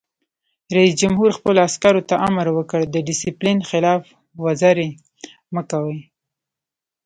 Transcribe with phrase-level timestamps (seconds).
[0.75, 4.01] رئیس جمهور خپلو عسکرو ته امر وکړ؛ د ډسپلین خلاف
[4.43, 4.89] ورزي
[5.53, 5.97] مه کوئ!